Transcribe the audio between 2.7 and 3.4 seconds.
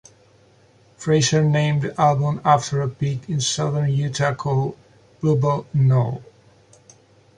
a peak in